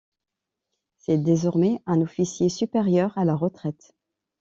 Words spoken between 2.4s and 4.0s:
supérieur à la retraite.